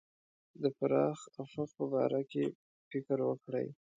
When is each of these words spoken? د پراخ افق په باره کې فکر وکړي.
د 0.61 0.63
پراخ 0.77 1.19
افق 1.43 1.69
په 1.77 1.85
باره 1.93 2.21
کې 2.31 2.45
فکر 2.89 3.17
وکړي. 3.29 3.67